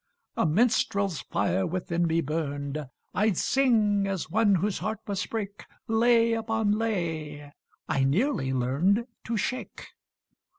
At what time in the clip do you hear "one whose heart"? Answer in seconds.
4.31-4.97